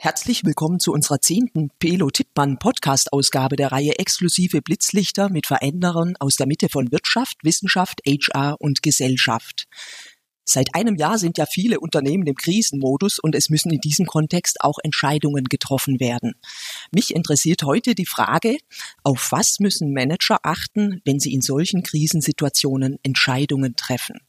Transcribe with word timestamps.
Herzlich 0.00 0.44
willkommen 0.44 0.78
zu 0.78 0.92
unserer 0.92 1.20
zehnten 1.20 1.70
Pelo 1.80 2.08
Tippmann 2.08 2.60
Podcast 2.60 3.12
Ausgabe 3.12 3.56
der 3.56 3.72
Reihe 3.72 3.98
Exklusive 3.98 4.62
Blitzlichter 4.62 5.28
mit 5.28 5.48
Veränderern 5.48 6.14
aus 6.20 6.36
der 6.36 6.46
Mitte 6.46 6.68
von 6.68 6.92
Wirtschaft, 6.92 7.38
Wissenschaft, 7.42 8.00
HR 8.06 8.54
und 8.60 8.84
Gesellschaft. 8.84 9.66
Seit 10.44 10.72
einem 10.76 10.94
Jahr 10.94 11.18
sind 11.18 11.36
ja 11.36 11.46
viele 11.46 11.80
Unternehmen 11.80 12.28
im 12.28 12.36
Krisenmodus 12.36 13.18
und 13.18 13.34
es 13.34 13.50
müssen 13.50 13.72
in 13.72 13.80
diesem 13.80 14.06
Kontext 14.06 14.60
auch 14.60 14.78
Entscheidungen 14.80 15.46
getroffen 15.46 15.98
werden. 15.98 16.34
Mich 16.92 17.12
interessiert 17.12 17.64
heute 17.64 17.96
die 17.96 18.06
Frage, 18.06 18.56
auf 19.02 19.32
was 19.32 19.58
müssen 19.58 19.92
Manager 19.92 20.38
achten, 20.44 21.02
wenn 21.04 21.18
sie 21.18 21.34
in 21.34 21.40
solchen 21.40 21.82
Krisensituationen 21.82 23.00
Entscheidungen 23.02 23.74
treffen? 23.74 24.20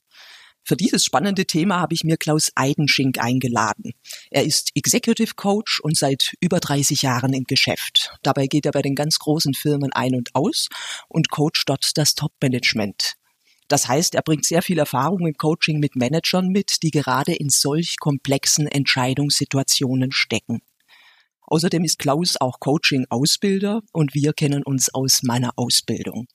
Für 0.70 0.78
dieses 0.78 1.04
spannende 1.04 1.48
Thema 1.48 1.80
habe 1.80 1.96
ich 1.96 2.04
mir 2.04 2.16
Klaus 2.16 2.52
Eidenschink 2.54 3.18
eingeladen. 3.18 3.94
Er 4.30 4.44
ist 4.44 4.70
Executive 4.76 5.34
Coach 5.34 5.80
und 5.80 5.98
seit 5.98 6.36
über 6.42 6.60
30 6.60 7.02
Jahren 7.02 7.34
im 7.34 7.46
Geschäft. 7.46 8.12
Dabei 8.22 8.46
geht 8.46 8.68
er 8.68 8.72
bei 8.72 8.84
den 8.84 8.94
ganz 8.94 9.18
großen 9.18 9.56
Firmen 9.56 9.92
ein 9.94 10.14
und 10.14 10.36
aus 10.36 10.68
und 11.08 11.32
coacht 11.32 11.64
dort 11.66 11.98
das 11.98 12.14
Top-Management. 12.14 13.16
Das 13.68 13.88
heißt, 13.88 14.14
er 14.14 14.22
bringt 14.22 14.46
sehr 14.46 14.62
viel 14.62 14.78
Erfahrung 14.78 15.26
im 15.26 15.34
Coaching 15.34 15.80
mit 15.80 15.96
Managern 15.96 16.50
mit, 16.50 16.84
die 16.84 16.92
gerade 16.92 17.34
in 17.34 17.50
solch 17.50 17.96
komplexen 18.00 18.68
Entscheidungssituationen 18.68 20.12
stecken. 20.12 20.62
Außerdem 21.48 21.84
ist 21.84 21.98
Klaus 21.98 22.36
auch 22.40 22.60
Coaching-Ausbilder 22.60 23.82
und 23.92 24.14
wir 24.14 24.34
kennen 24.34 24.62
uns 24.62 24.94
aus 24.94 25.24
meiner 25.24 25.50
Ausbildung. 25.56 26.28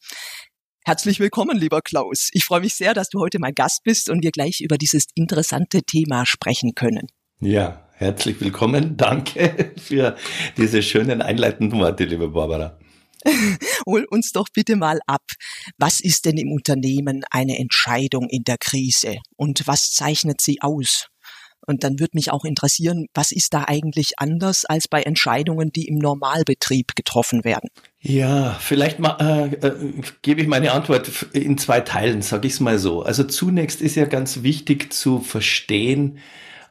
Herzlich 0.87 1.19
willkommen, 1.19 1.57
lieber 1.57 1.81
Klaus. 1.81 2.29
Ich 2.33 2.45
freue 2.45 2.61
mich 2.61 2.75
sehr, 2.75 2.93
dass 2.93 3.09
du 3.09 3.19
heute 3.19 3.39
mein 3.39 3.55
Gast 3.55 3.85
bist 3.85 4.11
und 4.11 4.23
wir 4.23 4.33
gleich 4.33 4.61
über 4.61 4.77
dieses 4.77 5.07
interessante 5.15 5.83
Thema 5.83 6.27
sprechen 6.27 6.75
können. 6.75 7.07
Ja, 7.41 7.89
herzlich 7.95 8.39
willkommen. 8.43 8.95
Danke 8.99 9.73
für 9.79 10.15
diese 10.59 10.83
schönen 10.83 11.23
einleitenden 11.23 11.81
Worte, 11.81 12.05
liebe 12.05 12.29
Barbara. 12.29 12.79
Hol 13.87 14.05
uns 14.11 14.33
doch 14.33 14.49
bitte 14.53 14.77
mal 14.77 15.01
ab. 15.07 15.23
Was 15.79 16.01
ist 16.01 16.27
denn 16.27 16.37
im 16.37 16.53
Unternehmen 16.53 17.25
eine 17.31 17.59
Entscheidung 17.59 18.29
in 18.29 18.45
der 18.45 18.59
Krise 18.59 19.17
und 19.37 19.67
was 19.67 19.91
zeichnet 19.91 20.43
sie 20.43 20.61
aus? 20.61 21.07
Und 21.67 21.85
dann 21.85 21.99
würde 21.99 22.13
mich 22.15 22.31
auch 22.31 22.45
interessieren, 22.45 23.07
was 23.15 23.33
ist 23.33 23.55
da 23.55 23.65
eigentlich 23.67 24.13
anders 24.19 24.65
als 24.65 24.89
bei 24.89 25.03
Entscheidungen, 25.03 25.73
die 25.73 25.87
im 25.89 25.99
Normalbetrieb 25.99 26.95
getroffen 26.95 27.45
werden? 27.45 27.71
Ja, 28.01 28.57
vielleicht 28.61 28.99
äh, 29.01 29.47
äh, 29.47 29.93
gebe 30.23 30.43
ich 30.43 30.47
meine 30.47 30.73
Antwort 30.73 31.27
in 31.33 31.57
zwei 31.57 31.81
Teilen, 31.81 32.21
sage 32.23 32.47
ich 32.47 32.55
es 32.55 32.61
mal 32.61 32.79
so. 32.79 33.03
Also 33.03 33.25
zunächst 33.25 33.81
ist 33.81 33.97
ja 33.97 34.05
ganz 34.05 34.43
wichtig 34.43 34.93
zu 34.93 35.21
verstehen, 35.21 36.19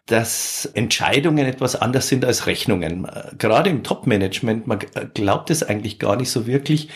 dass 0.05 0.65
Entscheidungen 0.65 1.45
etwas 1.45 1.75
anders 1.75 2.09
sind 2.09 2.25
als 2.25 2.45
Rechnungen. 2.45 3.07
Gerade 3.37 3.69
im 3.69 3.83
Top-Management, 3.83 4.67
man 4.67 4.79
glaubt 5.13 5.49
es 5.49 5.63
eigentlich 5.63 5.97
gar 5.97 6.17
nicht 6.17 6.29
so 6.29 6.45
wirklich, 6.45 6.89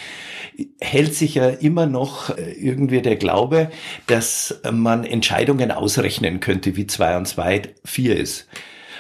hält 0.80 1.14
sich 1.14 1.36
ja 1.36 1.50
immer 1.50 1.86
noch 1.86 2.36
äh, 2.36 2.52
irgendwie 2.52 3.02
der 3.02 3.16
Glaube, 3.16 3.70
dass 4.08 4.60
man 4.72 5.04
Entscheidungen 5.04 5.72
ausrechnen 5.72 6.40
könnte, 6.40 6.76
wie 6.76 6.88
zwei 6.88 7.16
und 7.16 7.28
zwei 7.28 7.62
vier 7.86 8.18
ist 8.18 8.48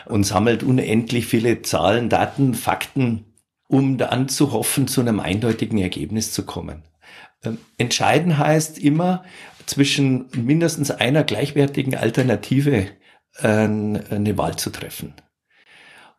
und 0.05 0.23
sammelt 0.23 0.63
unendlich 0.63 1.25
viele 1.25 1.61
Zahlen, 1.61 2.09
Daten, 2.09 2.53
Fakten, 2.53 3.25
um 3.67 3.97
dann 3.97 4.29
zu 4.29 4.51
hoffen, 4.51 4.87
zu 4.87 5.01
einem 5.01 5.19
eindeutigen 5.19 5.79
Ergebnis 5.79 6.31
zu 6.31 6.45
kommen. 6.45 6.83
Ähm, 7.43 7.57
entscheiden 7.77 8.37
heißt 8.37 8.79
immer 8.79 9.23
zwischen 9.65 10.27
mindestens 10.33 10.91
einer 10.91 11.23
gleichwertigen 11.23 11.95
Alternative 11.95 12.87
eine 13.39 14.37
Wahl 14.37 14.55
zu 14.55 14.69
treffen. 14.69 15.13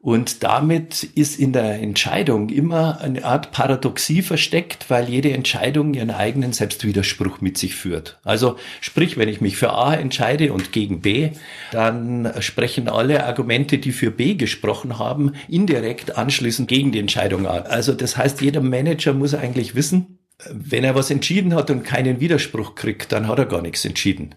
Und 0.01 0.45
damit 0.45 1.03
ist 1.03 1.41
in 1.41 1.53
der 1.53 1.81
Entscheidung 1.83 2.51
immer 2.51 3.01
eine 3.01 3.25
Art 3.25 3.51
Paradoxie 3.51 4.23
versteckt, 4.23 4.91
weil 4.91 5.09
jede 5.09 5.33
Entscheidung 5.33 5.93
ihren 5.93 6.13
eigenen 6.13 6.53
Selbstwiderspruch 6.53 7.41
mit 7.41 7.59
sich 7.59 7.75
führt. 7.75 8.21
Also 8.23 8.57
sprich, 8.81 9.17
wenn 9.17 9.29
ich 9.29 9.41
mich 9.41 9.57
für 9.57 9.73
A 9.73 9.93
entscheide 9.95 10.53
und 10.53 10.71
gegen 10.71 11.01
B, 11.01 11.31
dann 11.73 12.33
sprechen 12.39 12.89
alle 12.89 13.25
Argumente, 13.27 13.79
die 13.79 13.91
für 13.91 14.13
B 14.13 14.35
gesprochen 14.35 15.01
haben, 15.01 15.33
indirekt 15.49 16.17
anschließend 16.17 16.69
gegen 16.69 16.93
die 16.93 17.01
Entscheidung 17.01 17.49
an. 17.49 17.65
Also 17.65 17.93
das 17.93 18.17
heißt, 18.17 18.41
jeder 18.41 18.61
Manager 18.61 19.15
muss 19.15 19.35
eigentlich 19.35 19.75
wissen, 19.75 20.21
wenn 20.49 20.85
er 20.85 20.95
was 20.95 21.11
entschieden 21.11 21.55
hat 21.55 21.71
und 21.71 21.83
keinen 21.83 22.21
Widerspruch 22.21 22.77
kriegt, 22.77 23.11
dann 23.11 23.27
hat 23.27 23.41
er 23.41 23.47
gar 23.47 23.63
nichts 23.63 23.85
entschieden, 23.85 24.37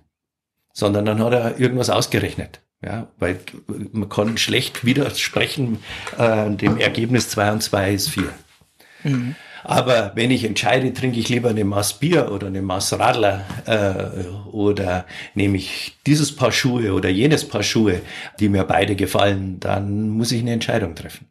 sondern 0.74 1.06
dann 1.06 1.24
hat 1.24 1.34
er 1.34 1.60
irgendwas 1.60 1.92
ausgerechnet. 1.92 2.62
Ja, 2.84 3.08
weil 3.20 3.40
man 3.92 4.10
kann 4.10 4.38
schlecht 4.38 4.84
widersprechen 4.84 5.80
äh, 6.18 6.50
dem 6.50 6.78
Ergebnis 6.78 7.30
2 7.30 7.52
und 7.52 7.62
2 7.64 7.94
ist 7.94 8.10
4. 8.10 8.24
Mhm. 9.04 9.36
Aber 9.64 10.14
wenn 10.16 10.32
ich 10.32 10.44
entscheide, 10.44 10.92
trinke 10.92 11.20
ich 11.20 11.30
lieber 11.30 11.50
eine 11.50 11.64
Maß 11.64 12.00
Bier 12.00 12.32
oder 12.32 12.48
eine 12.48 12.64
Maß 12.64 12.98
Radler 12.98 13.46
äh, 13.68 14.26
oder 14.52 15.06
nehme 15.36 15.58
ich 15.58 15.98
dieses 16.08 16.36
Paar 16.36 16.52
Schuhe 16.52 16.94
oder 16.94 17.10
jenes 17.10 17.48
Paar 17.48 17.62
Schuhe, 17.62 18.02
die 18.40 18.50
mir 18.50 18.64
beide 18.64 18.96
gefallen, 18.96 19.60
dann 19.60 20.10
muss 20.10 20.32
ich 20.32 20.42
eine 20.42 20.54
Entscheidung 20.54 20.96
treffen. 20.96 21.28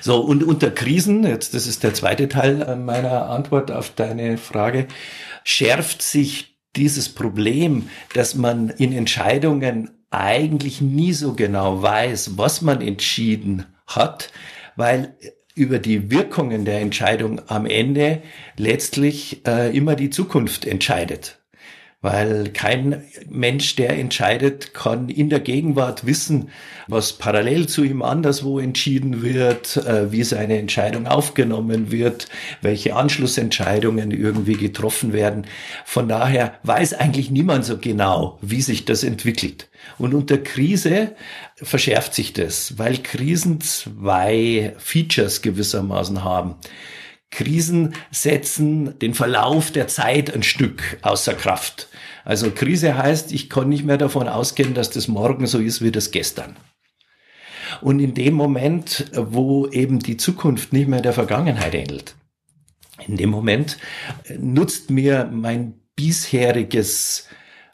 So, 0.00 0.20
und 0.20 0.44
unter 0.44 0.70
Krisen, 0.70 1.24
jetzt 1.24 1.54
das 1.54 1.66
ist 1.66 1.82
der 1.82 1.94
zweite 1.94 2.28
Teil 2.28 2.62
äh, 2.62 2.76
meiner 2.76 3.30
Antwort 3.30 3.70
auf 3.70 3.90
deine 3.94 4.36
Frage, 4.36 4.86
schärft 5.44 6.02
sich 6.02 6.58
dieses 6.76 7.08
Problem, 7.08 7.88
dass 8.14 8.34
man 8.34 8.68
in 8.68 8.92
Entscheidungen 8.92 9.90
eigentlich 10.10 10.80
nie 10.80 11.12
so 11.12 11.34
genau 11.34 11.82
weiß, 11.82 12.36
was 12.36 12.62
man 12.62 12.80
entschieden 12.80 13.66
hat, 13.86 14.32
weil 14.76 15.14
über 15.54 15.78
die 15.78 16.10
Wirkungen 16.10 16.64
der 16.64 16.80
Entscheidung 16.80 17.40
am 17.48 17.66
Ende 17.66 18.22
letztlich 18.56 19.46
äh, 19.46 19.76
immer 19.76 19.96
die 19.96 20.10
Zukunft 20.10 20.64
entscheidet 20.64 21.39
weil 22.02 22.48
kein 22.54 23.04
Mensch, 23.28 23.76
der 23.76 23.98
entscheidet, 23.98 24.72
kann 24.72 25.10
in 25.10 25.28
der 25.28 25.40
Gegenwart 25.40 26.06
wissen, 26.06 26.48
was 26.88 27.12
parallel 27.12 27.68
zu 27.68 27.84
ihm 27.84 28.00
anderswo 28.00 28.58
entschieden 28.58 29.22
wird, 29.22 29.76
äh, 29.76 30.10
wie 30.10 30.24
seine 30.24 30.58
Entscheidung 30.58 31.06
aufgenommen 31.06 31.90
wird, 31.90 32.28
welche 32.62 32.96
Anschlussentscheidungen 32.96 34.12
irgendwie 34.12 34.54
getroffen 34.54 35.12
werden. 35.12 35.46
Von 35.84 36.08
daher 36.08 36.54
weiß 36.62 36.94
eigentlich 36.94 37.30
niemand 37.30 37.66
so 37.66 37.76
genau, 37.76 38.38
wie 38.40 38.62
sich 38.62 38.86
das 38.86 39.04
entwickelt. 39.04 39.68
Und 39.98 40.14
unter 40.14 40.38
Krise 40.38 41.14
verschärft 41.56 42.14
sich 42.14 42.32
das, 42.32 42.78
weil 42.78 42.96
Krisen 42.98 43.60
zwei 43.60 44.74
Features 44.78 45.42
gewissermaßen 45.42 46.24
haben. 46.24 46.54
Krisen 47.30 47.94
setzen 48.10 48.98
den 48.98 49.14
Verlauf 49.14 49.70
der 49.70 49.88
Zeit 49.88 50.34
ein 50.34 50.42
Stück 50.42 50.98
außer 51.02 51.34
Kraft. 51.34 51.88
Also 52.24 52.50
Krise 52.50 52.96
heißt, 52.96 53.32
ich 53.32 53.48
kann 53.48 53.68
nicht 53.68 53.84
mehr 53.84 53.98
davon 53.98 54.28
ausgehen, 54.28 54.74
dass 54.74 54.90
das 54.90 55.08
morgen 55.08 55.46
so 55.46 55.58
ist 55.58 55.82
wie 55.82 55.92
das 55.92 56.10
gestern. 56.10 56.56
Und 57.80 58.00
in 58.00 58.14
dem 58.14 58.34
Moment, 58.34 59.10
wo 59.14 59.66
eben 59.68 60.00
die 60.00 60.16
Zukunft 60.16 60.72
nicht 60.72 60.88
mehr 60.88 61.00
der 61.00 61.12
Vergangenheit 61.12 61.74
ähnelt, 61.74 62.14
in 63.06 63.16
dem 63.16 63.30
Moment 63.30 63.78
nutzt 64.38 64.90
mir 64.90 65.30
mein 65.32 65.74
bisheriges 65.96 67.28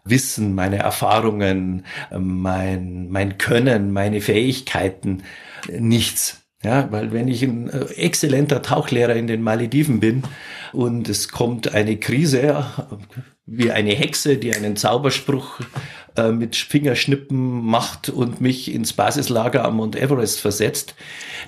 Wissen, 0.04 0.54
meine 0.54 0.78
Erfahrungen, 0.78 1.84
mein, 2.16 3.08
mein 3.08 3.38
Können, 3.38 3.92
meine 3.92 4.20
Fähigkeiten 4.20 5.24
nichts. 5.68 6.45
Ja, 6.66 6.88
weil 6.90 7.12
wenn 7.12 7.28
ich 7.28 7.44
ein 7.44 7.70
äh, 7.70 7.84
exzellenter 7.94 8.60
Tauchlehrer 8.60 9.14
in 9.14 9.28
den 9.28 9.40
Malediven 9.40 10.00
bin 10.00 10.24
und 10.72 11.08
es 11.08 11.28
kommt 11.28 11.72
eine 11.72 11.96
Krise, 11.96 12.66
wie 13.46 13.70
eine 13.70 13.92
Hexe, 13.92 14.36
die 14.36 14.52
einen 14.52 14.74
Zauberspruch 14.74 15.60
äh, 16.16 16.32
mit 16.32 16.56
Fingerschnippen 16.56 17.64
macht 17.64 18.08
und 18.08 18.40
mich 18.40 18.74
ins 18.74 18.94
Basislager 18.94 19.64
am 19.64 19.76
Mount 19.76 19.94
Everest 19.94 20.40
versetzt, 20.40 20.96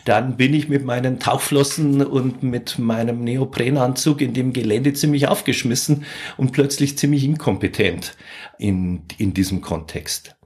dann 0.04 0.36
bin 0.36 0.54
ich 0.54 0.68
mit 0.68 0.84
meinen 0.84 1.18
Tauchflossen 1.18 2.00
und 2.06 2.44
mit 2.44 2.78
meinem 2.78 3.24
Neoprenanzug 3.24 4.20
in 4.20 4.34
dem 4.34 4.52
Gelände 4.52 4.92
ziemlich 4.92 5.26
aufgeschmissen 5.26 6.04
und 6.36 6.52
plötzlich 6.52 6.96
ziemlich 6.96 7.24
inkompetent 7.24 8.16
in, 8.56 9.02
in 9.18 9.34
diesem 9.34 9.62
Kontext. 9.62 10.36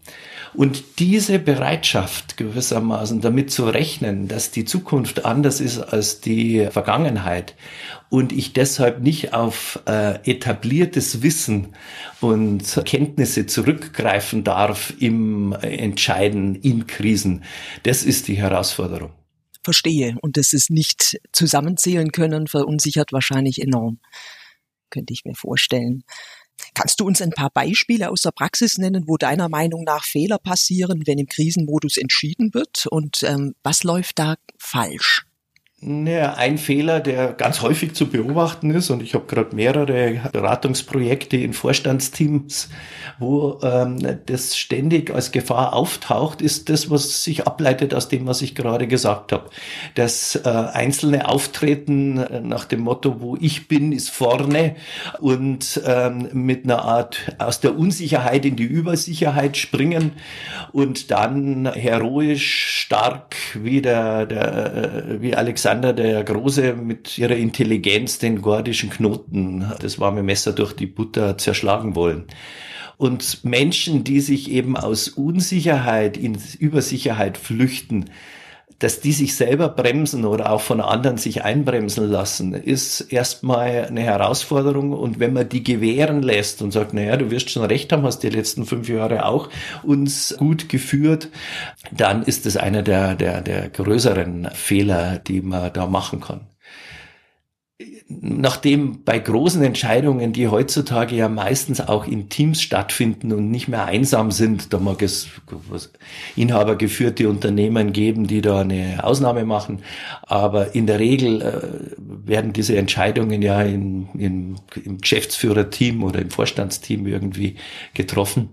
Und 0.54 0.98
diese 0.98 1.38
Bereitschaft 1.38 2.36
gewissermaßen 2.36 3.20
damit 3.22 3.50
zu 3.50 3.64
rechnen, 3.64 4.28
dass 4.28 4.50
die 4.50 4.66
Zukunft 4.66 5.24
anders 5.24 5.60
ist 5.60 5.78
als 5.78 6.20
die 6.20 6.68
Vergangenheit 6.70 7.54
und 8.10 8.32
ich 8.32 8.52
deshalb 8.52 9.00
nicht 9.00 9.32
auf 9.32 9.80
äh, 9.86 10.18
etabliertes 10.30 11.22
Wissen 11.22 11.68
und 12.20 12.82
Kenntnisse 12.84 13.46
zurückgreifen 13.46 14.44
darf 14.44 14.92
im 14.98 15.52
Entscheiden 15.54 16.54
in 16.56 16.86
Krisen, 16.86 17.44
das 17.84 18.02
ist 18.04 18.28
die 18.28 18.36
Herausforderung. 18.36 19.12
Verstehe. 19.64 20.16
Und 20.20 20.36
das 20.36 20.52
ist 20.52 20.70
nicht 20.70 21.18
zusammenzählen 21.32 22.10
können, 22.12 22.48
verunsichert 22.48 23.12
wahrscheinlich 23.12 23.62
enorm. 23.62 24.00
Könnte 24.90 25.14
ich 25.14 25.24
mir 25.24 25.34
vorstellen. 25.34 26.02
Kannst 26.74 27.00
du 27.00 27.06
uns 27.06 27.20
ein 27.20 27.30
paar 27.30 27.50
Beispiele 27.50 28.10
aus 28.10 28.22
der 28.22 28.30
Praxis 28.30 28.78
nennen, 28.78 29.04
wo 29.06 29.16
deiner 29.16 29.48
Meinung 29.48 29.84
nach 29.84 30.04
Fehler 30.04 30.38
passieren, 30.38 31.02
wenn 31.06 31.18
im 31.18 31.26
Krisenmodus 31.26 31.96
entschieden 31.96 32.54
wird? 32.54 32.86
Und 32.86 33.22
ähm, 33.24 33.54
was 33.62 33.84
läuft 33.84 34.18
da 34.18 34.36
falsch? 34.58 35.26
Naja, 35.84 36.34
ein 36.34 36.58
Fehler, 36.58 37.00
der 37.00 37.32
ganz 37.32 37.60
häufig 37.60 37.94
zu 37.94 38.08
beobachten 38.08 38.70
ist, 38.70 38.88
und 38.90 39.02
ich 39.02 39.14
habe 39.14 39.24
gerade 39.26 39.56
mehrere 39.56 40.30
Beratungsprojekte 40.30 41.36
in 41.36 41.54
Vorstandsteams, 41.54 42.68
wo 43.18 43.58
ähm, 43.64 43.98
das 44.26 44.56
ständig 44.56 45.12
als 45.12 45.32
Gefahr 45.32 45.72
auftaucht, 45.72 46.40
ist 46.40 46.68
das, 46.68 46.88
was 46.88 47.24
sich 47.24 47.48
ableitet 47.48 47.94
aus 47.94 48.08
dem, 48.08 48.28
was 48.28 48.42
ich 48.42 48.54
gerade 48.54 48.86
gesagt 48.86 49.32
habe. 49.32 49.50
Das 49.96 50.36
äh, 50.36 50.48
einzelne 50.48 51.28
Auftreten 51.28 52.48
nach 52.48 52.64
dem 52.64 52.82
Motto, 52.82 53.20
wo 53.20 53.36
ich 53.40 53.66
bin, 53.66 53.90
ist 53.90 54.10
vorne 54.10 54.76
und 55.18 55.82
ähm, 55.84 56.28
mit 56.32 56.62
einer 56.62 56.84
Art 56.84 57.34
aus 57.38 57.58
der 57.58 57.76
Unsicherheit 57.76 58.44
in 58.44 58.54
die 58.54 58.62
Übersicherheit 58.62 59.56
springen 59.56 60.12
und 60.70 61.10
dann 61.10 61.66
heroisch 61.66 62.82
stark 62.84 63.34
wie 63.54 63.82
der, 63.82 64.26
der 64.26 64.74
äh, 64.76 65.20
wie 65.20 65.34
Alexander 65.34 65.71
Alexander 65.72 65.94
der 65.94 66.22
Große 66.22 66.74
mit 66.74 67.16
ihrer 67.16 67.34
Intelligenz 67.34 68.18
den 68.18 68.42
gordischen 68.42 68.90
Knoten, 68.90 69.64
das 69.80 69.98
warme 69.98 70.22
Messer 70.22 70.52
durch 70.52 70.74
die 70.74 70.84
Butter 70.84 71.38
zerschlagen 71.38 71.94
wollen. 71.94 72.24
Und 72.98 73.42
Menschen, 73.42 74.04
die 74.04 74.20
sich 74.20 74.50
eben 74.50 74.76
aus 74.76 75.08
Unsicherheit 75.08 76.18
in 76.18 76.36
Übersicherheit 76.58 77.38
flüchten, 77.38 78.10
dass 78.82 79.00
die 79.00 79.12
sich 79.12 79.36
selber 79.36 79.68
bremsen 79.68 80.24
oder 80.24 80.50
auch 80.50 80.60
von 80.60 80.80
anderen 80.80 81.16
sich 81.16 81.44
einbremsen 81.44 82.10
lassen, 82.10 82.52
ist 82.54 83.00
erstmal 83.12 83.86
eine 83.86 84.02
Herausforderung. 84.02 84.92
Und 84.92 85.20
wenn 85.20 85.32
man 85.32 85.48
die 85.48 85.62
gewähren 85.62 86.22
lässt 86.22 86.62
und 86.62 86.72
sagt, 86.72 86.92
naja, 86.92 87.16
du 87.16 87.30
wirst 87.30 87.50
schon 87.50 87.64
recht 87.64 87.92
haben, 87.92 88.02
hast 88.02 88.20
die 88.20 88.30
letzten 88.30 88.66
fünf 88.66 88.88
Jahre 88.88 89.24
auch 89.24 89.48
uns 89.82 90.34
gut 90.38 90.68
geführt, 90.68 91.28
dann 91.92 92.22
ist 92.22 92.44
es 92.46 92.56
einer 92.56 92.82
der, 92.82 93.14
der, 93.14 93.40
der 93.40 93.68
größeren 93.68 94.48
Fehler, 94.52 95.18
die 95.18 95.42
man 95.42 95.72
da 95.72 95.86
machen 95.86 96.20
kann 96.20 96.51
nachdem 98.08 99.04
bei 99.04 99.18
großen 99.18 99.62
Entscheidungen, 99.62 100.32
die 100.32 100.48
heutzutage 100.48 101.16
ja 101.16 101.28
meistens 101.28 101.80
auch 101.80 102.06
in 102.06 102.28
Teams 102.28 102.62
stattfinden 102.62 103.32
und 103.32 103.50
nicht 103.50 103.68
mehr 103.68 103.84
einsam 103.84 104.30
sind, 104.30 104.72
da 104.72 104.78
mag 104.78 105.02
es 105.02 105.28
inhabergeführte 106.36 107.28
Unternehmen 107.28 107.92
geben, 107.92 108.26
die 108.26 108.40
da 108.40 108.60
eine 108.60 109.02
Ausnahme 109.02 109.44
machen, 109.44 109.82
aber 110.22 110.74
in 110.74 110.86
der 110.86 110.98
Regel 110.98 111.42
äh, 111.42 112.26
werden 112.26 112.52
diese 112.52 112.76
Entscheidungen 112.76 113.42
ja 113.42 113.62
in, 113.62 114.08
in, 114.14 114.56
im 114.84 114.98
Geschäftsführerteam 114.98 116.02
oder 116.02 116.20
im 116.20 116.30
Vorstandsteam 116.30 117.06
irgendwie 117.06 117.56
getroffen. 117.94 118.50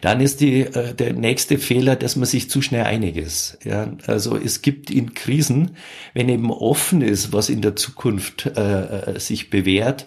Dann 0.00 0.20
ist 0.20 0.40
die, 0.40 0.60
äh, 0.60 0.94
der 0.94 1.12
nächste 1.12 1.58
Fehler, 1.58 1.96
dass 1.96 2.16
man 2.16 2.26
sich 2.26 2.50
zu 2.50 2.62
schnell 2.62 2.84
einig 2.84 3.16
ist. 3.16 3.58
Ja, 3.64 3.92
also 4.06 4.36
es 4.36 4.62
gibt 4.62 4.90
in 4.90 5.14
Krisen, 5.14 5.76
wenn 6.14 6.28
eben 6.28 6.50
offen 6.50 7.02
ist, 7.02 7.32
was 7.32 7.48
in 7.48 7.62
der 7.62 7.76
Zukunft 7.76 8.46
äh, 8.46 8.60
äh 8.60 9.20
sich 9.20 9.50
bewährt, 9.50 10.06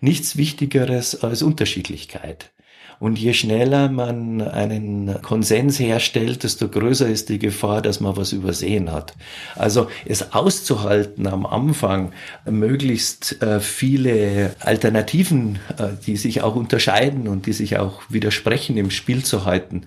nichts 0.00 0.36
Wichtigeres 0.36 1.22
als 1.22 1.42
Unterschiedlichkeit. 1.42 2.50
Und 2.98 3.18
je 3.18 3.34
schneller 3.34 3.88
man 3.88 4.40
einen 4.40 5.20
Konsens 5.22 5.78
herstellt, 5.78 6.44
desto 6.44 6.68
größer 6.68 7.08
ist 7.08 7.28
die 7.28 7.38
Gefahr, 7.38 7.82
dass 7.82 8.00
man 8.00 8.16
was 8.16 8.32
übersehen 8.32 8.90
hat. 8.90 9.14
Also 9.54 9.88
es 10.06 10.32
auszuhalten 10.32 11.26
am 11.26 11.44
Anfang, 11.44 12.12
möglichst 12.44 13.42
äh, 13.42 13.60
viele 13.60 14.56
Alternativen, 14.60 15.58
äh, 15.76 15.88
die 16.06 16.16
sich 16.16 16.42
auch 16.42 16.56
unterscheiden 16.56 17.28
und 17.28 17.46
die 17.46 17.52
sich 17.52 17.78
auch 17.78 18.02
widersprechen, 18.08 18.76
im 18.78 18.90
Spiel 18.90 19.24
zu 19.24 19.44
halten, 19.44 19.82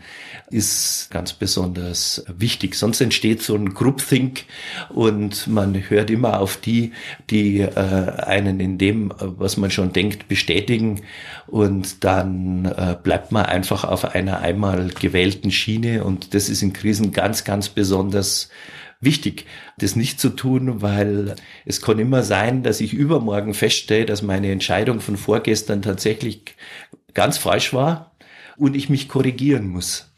ist 0.51 1.09
ganz 1.11 1.33
besonders 1.33 2.23
wichtig. 2.27 2.75
Sonst 2.75 3.01
entsteht 3.01 3.41
so 3.41 3.55
ein 3.55 3.73
Groupthink 3.73 4.45
und 4.89 5.47
man 5.47 5.75
hört 5.89 6.09
immer 6.09 6.39
auf 6.39 6.57
die, 6.57 6.93
die 7.29 7.59
äh, 7.61 7.69
einen 7.75 8.59
in 8.59 8.77
dem, 8.77 9.13
was 9.19 9.57
man 9.57 9.71
schon 9.71 9.93
denkt, 9.93 10.27
bestätigen 10.27 11.01
und 11.47 12.03
dann 12.03 12.65
bleibt 13.03 13.31
man 13.31 13.45
einfach 13.45 13.83
auf 13.83 14.13
einer 14.15 14.39
einmal 14.39 14.89
gewählten 14.89 15.51
Schiene 15.51 16.03
und 16.03 16.33
das 16.33 16.49
ist 16.49 16.61
in 16.61 16.73
Krisen 16.73 17.11
ganz, 17.11 17.43
ganz 17.43 17.69
besonders 17.69 18.49
wichtig, 19.01 19.45
das 19.77 19.95
nicht 19.95 20.19
zu 20.19 20.29
tun, 20.29 20.81
weil 20.81 21.35
es 21.65 21.81
kann 21.81 21.99
immer 21.99 22.23
sein, 22.23 22.63
dass 22.63 22.81
ich 22.81 22.93
übermorgen 22.93 23.53
feststelle, 23.53 24.05
dass 24.05 24.21
meine 24.21 24.51
Entscheidung 24.51 24.99
von 24.99 25.17
vorgestern 25.17 25.81
tatsächlich 25.81 26.55
ganz 27.13 27.37
falsch 27.37 27.73
war 27.73 28.11
und 28.57 28.75
ich 28.75 28.89
mich 28.89 29.07
korrigieren 29.07 29.67
muss. 29.67 30.11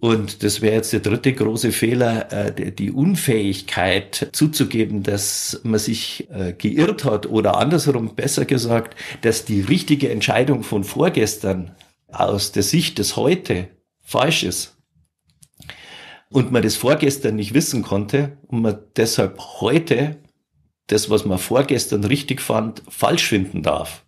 Und 0.00 0.42
das 0.42 0.62
wäre 0.62 0.76
jetzt 0.76 0.94
der 0.94 1.00
dritte 1.00 1.34
große 1.34 1.72
Fehler, 1.72 2.32
äh, 2.32 2.72
die 2.72 2.90
Unfähigkeit 2.90 4.30
zuzugeben, 4.32 5.02
dass 5.02 5.60
man 5.62 5.78
sich 5.78 6.26
äh, 6.30 6.54
geirrt 6.54 7.04
hat 7.04 7.26
oder 7.26 7.58
andersherum 7.58 8.14
besser 8.14 8.46
gesagt, 8.46 8.96
dass 9.20 9.44
die 9.44 9.60
richtige 9.60 10.10
Entscheidung 10.10 10.62
von 10.62 10.84
vorgestern 10.84 11.76
aus 12.08 12.50
der 12.52 12.62
Sicht 12.62 12.98
des 12.98 13.16
heute 13.16 13.68
falsch 14.00 14.42
ist. 14.42 14.78
Und 16.30 16.50
man 16.50 16.62
das 16.62 16.76
vorgestern 16.76 17.36
nicht 17.36 17.52
wissen 17.52 17.82
konnte 17.82 18.38
und 18.46 18.62
man 18.62 18.78
deshalb 18.96 19.38
heute 19.60 20.16
das, 20.86 21.10
was 21.10 21.26
man 21.26 21.38
vorgestern 21.38 22.04
richtig 22.04 22.40
fand, 22.40 22.82
falsch 22.88 23.28
finden 23.28 23.62
darf. 23.62 24.04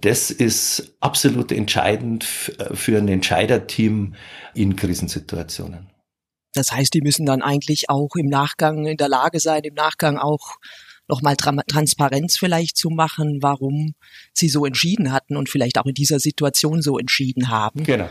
Das 0.00 0.30
ist 0.30 0.94
absolut 1.00 1.52
entscheidend 1.52 2.24
für 2.24 2.98
ein 2.98 3.08
Entscheiderteam 3.08 4.14
in 4.54 4.76
Krisensituationen. 4.76 5.90
Das 6.52 6.72
heißt, 6.72 6.92
die 6.94 7.02
müssen 7.02 7.26
dann 7.26 7.42
eigentlich 7.42 7.88
auch 7.88 8.16
im 8.16 8.26
Nachgang 8.26 8.86
in 8.86 8.96
der 8.96 9.08
Lage 9.08 9.40
sein, 9.40 9.62
im 9.62 9.74
Nachgang 9.74 10.18
auch 10.18 10.56
nochmal 11.08 11.36
Transparenz 11.36 12.36
vielleicht 12.38 12.76
zu 12.76 12.88
machen, 12.88 13.38
warum 13.40 13.94
sie 14.32 14.48
so 14.48 14.64
entschieden 14.64 15.12
hatten 15.12 15.36
und 15.36 15.48
vielleicht 15.48 15.78
auch 15.78 15.86
in 15.86 15.94
dieser 15.94 16.20
Situation 16.20 16.82
so 16.82 16.98
entschieden 16.98 17.48
haben. 17.48 17.84
Genau. 17.84 18.08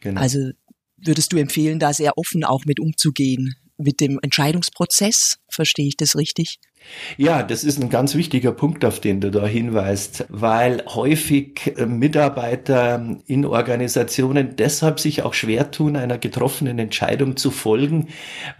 genau. 0.00 0.20
Also 0.20 0.50
würdest 0.96 1.32
du 1.32 1.36
empfehlen, 1.36 1.78
da 1.78 1.92
sehr 1.92 2.18
offen 2.18 2.44
auch 2.44 2.64
mit 2.64 2.80
umzugehen, 2.80 3.54
mit 3.76 4.00
dem 4.00 4.18
Entscheidungsprozess? 4.22 5.36
Verstehe 5.48 5.88
ich 5.88 5.96
das 5.96 6.16
richtig? 6.16 6.58
Ja, 7.16 7.42
das 7.42 7.64
ist 7.64 7.80
ein 7.80 7.90
ganz 7.90 8.14
wichtiger 8.14 8.52
Punkt, 8.52 8.84
auf 8.84 9.00
den 9.00 9.20
du 9.20 9.30
da 9.30 9.46
hinweist, 9.46 10.26
weil 10.28 10.84
häufig 10.86 11.72
äh, 11.76 11.86
Mitarbeiter 11.86 13.18
in 13.26 13.44
Organisationen 13.44 14.56
deshalb 14.56 15.00
sich 15.00 15.22
auch 15.22 15.34
schwer 15.34 15.70
tun, 15.70 15.96
einer 15.96 16.18
getroffenen 16.18 16.78
Entscheidung 16.78 17.36
zu 17.36 17.50
folgen, 17.50 18.08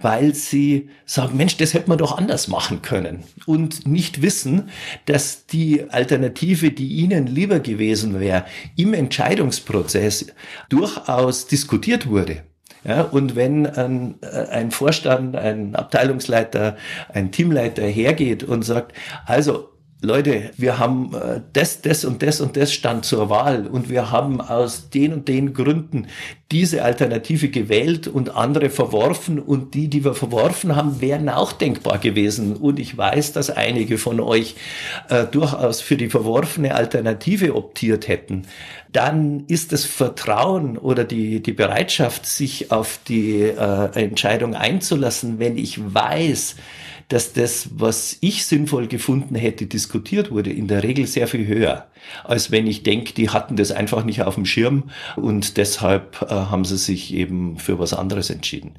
weil 0.01 0.35
sie 0.35 0.89
sagen, 1.05 1.37
Mensch, 1.37 1.57
das 1.57 1.75
hätte 1.75 1.89
man 1.89 1.99
doch 1.99 2.17
anders 2.17 2.49
machen 2.49 2.83
können 2.83 3.25
und 3.47 3.87
nicht 3.87 4.23
wissen, 4.23 4.71
dass 5.07 5.47
die 5.47 5.91
Alternative, 5.91 6.71
die 6.71 6.89
ihnen 6.89 7.27
lieber 7.27 7.61
gewesen 7.61 8.21
wäre, 8.21 8.45
im 8.77 8.95
Entscheidungsprozess 8.95 10.27
durchaus 10.69 11.47
diskutiert 11.47 12.09
wurde. 12.09 12.43
Ja, 12.85 13.03
und 13.03 13.35
wenn 13.35 13.67
ein, 13.67 14.17
äh, 14.21 14.47
ein 14.51 14.71
Vorstand, 14.71 15.37
ein 15.37 15.75
Abteilungsleiter, 15.75 16.77
ein 17.13 17.33
Teamleiter 17.33 17.83
hergeht 17.83 18.45
und 18.45 18.63
sagt, 18.63 18.93
also 19.27 19.74
Leute, 20.01 20.51
wir 20.57 20.79
haben 20.79 21.15
äh, 21.15 21.41
das, 21.53 21.81
das 21.81 22.05
und 22.05 22.23
das 22.23 22.41
und 22.41 22.57
das 22.57 22.73
stand 22.73 23.05
zur 23.05 23.31
Wahl 23.31 23.67
und 23.67 23.89
wir 23.89 24.11
haben 24.11 24.41
aus 24.41 24.91
den 24.91 25.15
und 25.15 25.29
den 25.29 25.55
Gründen 25.55 26.09
diese 26.53 26.85
Alternative 26.85 27.49
gewählt 27.49 28.07
und 28.07 28.35
andere 28.35 28.71
verworfen 28.71 29.39
und 29.39 29.75
die, 29.75 29.89
die 29.89 30.05
wir 30.05 30.15
verworfen 30.15 30.77
haben, 30.77 31.01
wären 31.01 31.29
auch 31.29 31.53
denkbar 31.53 31.99
gewesen. 31.99 32.57
Und 32.57 32.79
ich 32.79 32.97
weiß, 32.97 33.33
dass 33.33 33.51
einige 33.51 33.97
von 33.97 34.21
euch 34.21 34.57
äh, 35.09 35.25
durchaus 35.25 35.81
für 35.81 35.97
die 35.97 36.11
verworfene 36.11 36.75
Alternative 36.75 37.55
optiert 37.55 38.09
hätten 38.09 38.47
dann 38.95 39.45
ist 39.49 39.73
das 39.73 39.85
Vertrauen 39.85 40.79
oder 40.79 41.03
die, 41.03 41.43
die 41.43 41.53
Bereitschaft, 41.53 42.27
sich 42.27 42.71
auf 42.71 43.01
die 43.09 43.41
äh, 43.41 44.01
Entscheidung 44.01 44.55
einzulassen, 44.55 45.41
wenn 45.41 45.59
ich 45.59 45.81
weiß, 45.93 46.55
dass 47.09 47.33
das, 47.33 47.69
was 47.75 48.19
ich 48.21 48.47
sinnvoll 48.47 48.87
gefunden 48.87 49.35
hätte, 49.35 49.67
diskutiert 49.67 50.31
wurde, 50.31 50.53
in 50.53 50.69
der 50.69 50.83
Regel 50.83 51.07
sehr 51.07 51.29
viel 51.29 51.47
höher, 51.47 51.89
als 52.25 52.51
wenn 52.51 52.67
ich 52.67 52.83
denke, 52.83 53.13
die 53.15 53.31
hatten 53.31 53.57
das 53.57 53.73
einfach 53.73 54.05
nicht 54.05 54.23
auf 54.23 54.35
dem 54.35 54.47
Schirm 54.47 54.91
und 55.17 55.57
deshalb 55.57 56.23
äh, 56.23 56.27
haben 56.29 56.65
sie 56.65 56.79
sich 56.79 57.15
eben 57.15 57.59
für 57.59 57.79
was 57.79 57.93
anderes 57.95 58.31
entschieden. 58.31 58.79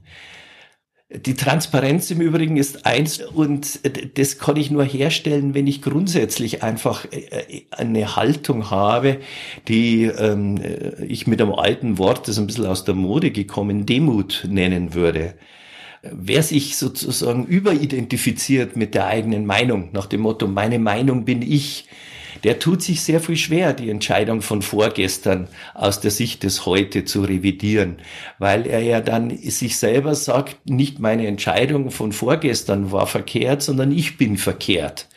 Die 1.12 1.36
Transparenz 1.36 2.10
im 2.10 2.20
Übrigen 2.20 2.58
ist 2.58 2.88
eins 2.88 3.22
und 3.22 3.80
das 4.18 4.40
kann 4.40 4.56
ich 4.58 4.72
nur 4.72 4.84
herstellen, 4.84 5.54
wenn 5.54 5.68
ich 5.68 5.84
grundsätzlich 5.84 6.64
einfach 6.64 7.06
äh, 7.12 7.66
eine 7.70 8.16
Haltung 8.16 8.72
habe, 8.72 9.20
die 9.68 10.06
ähm, 10.06 10.60
ich 11.08 11.28
mit 11.28 11.40
einem 11.42 11.54
alten 11.54 12.00
Wort, 12.00 12.28
das 12.28 12.40
ein 12.40 12.48
bisschen 12.48 12.66
aus 12.66 12.86
der 12.86 12.96
Mode 12.96 13.30
gekommen, 13.30 13.86
Demut 13.86 14.48
nennen 14.50 14.96
würde. 14.96 15.36
Wer 16.12 16.44
sich 16.44 16.78
sozusagen 16.78 17.46
überidentifiziert 17.46 18.76
mit 18.76 18.96
der 18.96 19.08
eigenen 19.08 19.46
Meinung, 19.46 19.90
nach 19.92 20.06
dem 20.06 20.22
Motto, 20.22 20.48
meine 20.48 20.80
Meinung 20.80 21.26
bin 21.26 21.42
ich, 21.42 21.88
der 22.44 22.60
tut 22.60 22.84
sich 22.84 23.02
sehr 23.02 23.20
viel 23.20 23.38
schwer, 23.38 23.74
die 23.74 23.90
Entscheidung 23.90 24.42
von 24.42 24.62
vorgestern 24.62 25.48
aus 25.74 26.00
der 26.00 26.12
Sicht 26.12 26.44
des 26.44 26.66
Heute 26.66 27.06
zu 27.06 27.22
revidieren, 27.24 27.98
weil 28.38 28.68
er 28.68 28.82
ja 28.82 29.02
dann 29.02 29.36
sich 29.36 29.78
selber 29.78 30.14
sagt, 30.14 30.70
nicht 30.70 31.00
meine 31.00 31.26
Entscheidung 31.26 31.90
von 31.90 32.12
vorgestern 32.12 32.92
war 32.92 33.08
verkehrt, 33.08 33.64
sondern 33.64 33.92
ich 33.92 34.18
bin 34.18 34.38
verkehrt. 34.38 35.08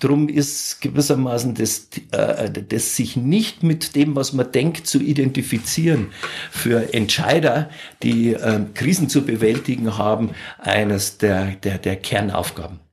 Drum 0.00 0.28
ist 0.28 0.80
gewissermaßen 0.80 1.54
das, 1.54 1.88
äh, 2.12 2.50
das 2.50 2.96
sich 2.96 3.16
nicht 3.16 3.62
mit 3.62 3.96
dem, 3.96 4.16
was 4.16 4.32
man 4.32 4.50
denkt, 4.52 4.86
zu 4.86 5.00
identifizieren, 5.00 6.08
für 6.50 6.92
Entscheider, 6.94 7.70
die 8.02 8.34
äh, 8.34 8.60
Krisen 8.74 9.08
zu 9.08 9.24
bewältigen 9.24 9.96
haben, 9.96 10.30
eines 10.58 11.18
der, 11.18 11.56
der, 11.56 11.78
der 11.78 11.96
Kernaufgaben. 11.96 12.83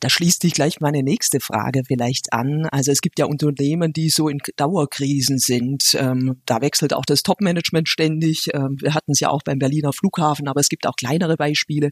Da 0.00 0.10
schließt 0.10 0.42
sich 0.42 0.54
gleich 0.54 0.80
meine 0.80 1.02
nächste 1.02 1.40
Frage 1.40 1.82
vielleicht 1.86 2.32
an. 2.32 2.66
Also 2.70 2.92
es 2.92 3.00
gibt 3.00 3.18
ja 3.18 3.26
Unternehmen, 3.26 3.92
die 3.92 4.10
so 4.10 4.28
in 4.28 4.38
Dauerkrisen 4.56 5.38
sind. 5.38 5.94
Ähm, 5.94 6.40
da 6.46 6.60
wechselt 6.60 6.94
auch 6.94 7.04
das 7.04 7.22
Top-Management 7.22 7.88
ständig. 7.88 8.48
Ähm, 8.54 8.76
wir 8.80 8.94
hatten 8.94 9.12
es 9.12 9.20
ja 9.20 9.30
auch 9.30 9.42
beim 9.44 9.58
Berliner 9.58 9.92
Flughafen, 9.92 10.48
aber 10.48 10.60
es 10.60 10.68
gibt 10.68 10.86
auch 10.86 10.96
kleinere 10.96 11.36
Beispiele. 11.36 11.90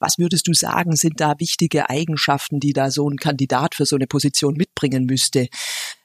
Was 0.00 0.18
würdest 0.18 0.48
du 0.48 0.54
sagen, 0.54 0.96
sind 0.96 1.20
da 1.20 1.34
wichtige 1.38 1.90
Eigenschaften, 1.90 2.60
die 2.60 2.72
da 2.72 2.90
so 2.90 3.08
ein 3.08 3.16
Kandidat 3.16 3.74
für 3.74 3.86
so 3.86 3.96
eine 3.96 4.06
Position 4.06 4.54
mitbringen 4.54 5.04
müsste? 5.06 5.48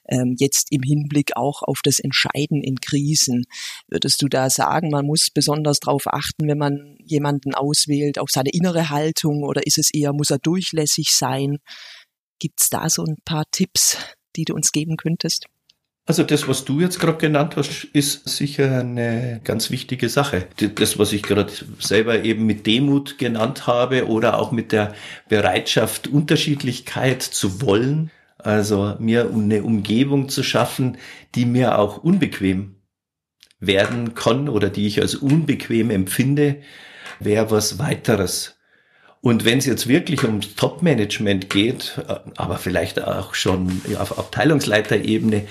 Ähm, 0.08 0.34
jetzt 0.38 0.68
im 0.70 0.82
Hinblick 0.82 1.36
auch 1.36 1.62
auf 1.62 1.80
das 1.82 2.00
Entscheiden 2.00 2.62
in 2.62 2.80
Krisen. 2.80 3.44
Würdest 3.88 4.22
du 4.22 4.28
da 4.28 4.50
sagen, 4.50 4.90
man 4.90 5.06
muss 5.06 5.28
besonders 5.32 5.80
darauf 5.80 6.06
achten, 6.06 6.48
wenn 6.48 6.58
man 6.58 6.96
jemanden 7.04 7.54
auswählt, 7.54 8.18
auf 8.18 8.30
seine 8.30 8.50
innere 8.50 8.90
Haltung 8.90 9.42
oder 9.42 9.66
ist 9.66 9.78
es 9.78 9.92
eher, 9.92 10.12
muss 10.12 10.30
er 10.30 10.38
durchlässig 10.38 11.10
sein? 11.12 11.58
Gibt 12.38 12.60
es 12.60 12.68
da 12.70 12.88
so 12.88 13.04
ein 13.04 13.16
paar 13.24 13.44
Tipps, 13.50 13.96
die 14.36 14.44
du 14.44 14.54
uns 14.54 14.72
geben 14.72 14.96
könntest? 14.96 15.46
Also 16.08 16.22
das, 16.22 16.48
was 16.48 16.64
du 16.64 16.80
jetzt 16.80 17.00
gerade 17.00 17.18
genannt 17.18 17.56
hast, 17.56 17.84
ist 17.92 18.26
sicher 18.26 18.78
eine 18.80 19.42
ganz 19.44 19.70
wichtige 19.70 20.08
Sache. 20.08 20.46
Das, 20.56 20.98
was 20.98 21.12
ich 21.12 21.22
gerade 21.22 21.52
selber 21.80 22.24
eben 22.24 22.46
mit 22.46 22.66
Demut 22.66 23.18
genannt 23.18 23.66
habe 23.66 24.08
oder 24.08 24.38
auch 24.38 24.50
mit 24.50 24.72
der 24.72 24.94
Bereitschaft, 25.28 26.08
Unterschiedlichkeit 26.08 27.20
zu 27.20 27.60
wollen, 27.60 28.10
also 28.38 28.94
mir 28.98 29.30
eine 29.32 29.62
Umgebung 29.62 30.28
zu 30.28 30.42
schaffen, 30.42 30.98
die 31.34 31.44
mir 31.44 31.78
auch 31.78 31.98
unbequem 31.98 32.76
werden 33.60 34.14
kann 34.14 34.48
oder 34.48 34.70
die 34.70 34.86
ich 34.86 35.00
als 35.00 35.16
unbequem 35.16 35.90
empfinde, 35.90 36.60
wäre 37.20 37.50
was 37.50 37.78
weiteres. 37.78 38.58
Und 39.20 39.44
wenn 39.44 39.58
es 39.58 39.66
jetzt 39.66 39.88
wirklich 39.88 40.22
ums 40.22 40.54
Top-Management 40.54 41.50
geht, 41.50 42.00
aber 42.36 42.56
vielleicht 42.56 43.02
auch 43.02 43.34
schon 43.34 43.82
auf 43.98 44.16
Abteilungsleiterebene, 44.16 45.44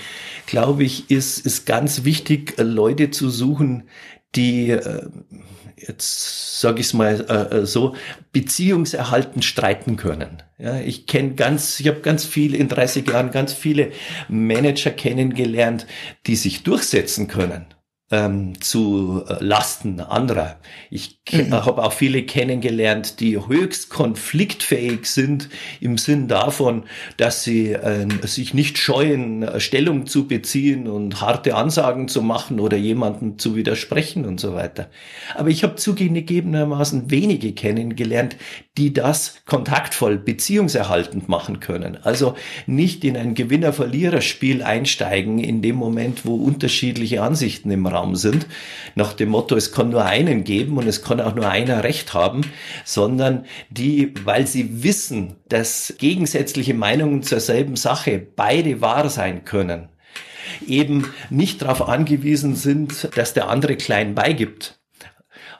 glaube 0.46 0.86
ich, 0.86 1.12
ist 1.12 1.46
es 1.46 1.66
ganz 1.66 2.06
wichtig, 2.06 2.54
Leute 2.58 3.12
zu 3.12 3.30
suchen, 3.30 3.90
die 4.36 4.72
äh, 4.72 5.10
jetzt 5.78 6.60
sage 6.60 6.80
ich 6.80 6.88
es 6.88 6.94
mal 6.94 7.26
äh, 7.30 7.58
äh, 7.58 7.66
so, 7.66 7.96
beziehungserhaltend 8.32 9.46
streiten 9.46 9.96
können. 9.96 10.44
Ja, 10.58 10.80
ich 10.80 11.06
kenne 11.06 11.36
ganz, 11.36 11.80
ich 11.80 11.88
habe 11.88 12.02
ganz 12.02 12.26
viel 12.26 12.56
in 12.56 12.68
30 12.68 13.08
Jahren 13.08 13.32
ganz 13.32 13.54
viele 13.54 13.92
Manager 14.28 14.92
kennengelernt, 14.92 15.86
die 16.26 16.36
sich 16.36 16.64
durchsetzen 16.64 17.28
können 17.28 17.68
ähm, 18.10 18.60
zu 18.62 19.24
äh, 19.28 19.44
Lasten 19.44 20.00
anderer. 20.00 20.58
Ich 20.90 21.20
mhm. 21.30 21.52
habe 21.54 21.84
auch 21.84 21.92
viele 21.92 22.24
kennengelernt, 22.24 23.20
die 23.20 23.38
höchst 23.38 23.90
konfliktfähig 23.90 25.08
sind 25.08 25.50
im 25.82 25.98
Sinn 25.98 26.30
davon, 26.30 26.84
dass 27.18 27.44
sie 27.44 27.74
äh, 27.74 28.08
sich 28.24 28.54
nicht 28.54 28.78
scheuen, 28.78 29.44
äh, 29.44 29.60
Stellung 29.60 30.08
zu 30.08 30.28
beziehen 30.28 30.88
und 30.88 31.20
harte 31.20 31.56
Ansagen 31.56 32.08
zu 32.08 32.22
machen 32.22 32.62
oder 32.62 32.78
jemanden 32.78 33.40
zu 33.40 33.56
widersprechen 33.56 34.26
und 34.26 34.40
so 34.40 34.54
weiter. 34.54 34.90
Aber 35.36 35.50
ich 35.50 35.64
habe 35.64 35.76
zugegebenermaßen 35.76 37.12
wenige 37.12 37.52
kennengelernt, 37.52 38.38
die 38.78 38.94
das 38.94 39.42
kontaktvoll, 39.46 40.18
beziehungserhaltend 40.18 41.28
machen 41.28 41.60
können. 41.60 41.98
Also 42.04 42.36
nicht 42.68 43.04
in 43.04 43.18
ein 43.18 43.34
Gewinner-Verlierer-Spiel 43.34 44.62
einsteigen 44.62 45.40
in 45.40 45.62
dem 45.62 45.76
Moment, 45.76 46.26
wo 46.26 46.36
unterschiedliche 46.36 47.22
Ansichten 47.22 47.72
im 47.72 47.86
Raum 47.86 47.97
Raum 47.98 48.16
sind, 48.16 48.46
nach 48.96 49.14
dem 49.14 49.30
Motto, 49.30 49.56
es 49.56 49.72
kann 49.72 49.90
nur 49.90 50.06
einen 50.06 50.44
geben 50.44 50.78
und 50.78 50.88
es 50.88 51.02
kann 51.02 51.20
auch 51.20 51.36
nur 51.36 51.50
einer 51.50 51.84
Recht 51.84 52.14
haben, 52.14 52.42
sondern 52.86 53.46
die, 53.70 54.14
weil 54.24 54.48
sie 54.48 54.84
wissen, 54.84 55.36
dass 55.50 55.96
gegensätzliche 55.98 56.74
Meinungen 56.74 57.24
zur 57.24 57.40
selben 57.40 57.76
Sache 57.76 58.26
beide 58.36 58.82
wahr 58.82 59.10
sein 59.10 59.46
können, 59.46 59.90
eben 60.68 61.14
nicht 61.30 61.62
darauf 61.62 61.88
angewiesen 61.88 62.56
sind, 62.56 63.10
dass 63.18 63.34
der 63.34 63.50
andere 63.50 63.76
klein 63.76 64.16
beigibt. 64.16 64.77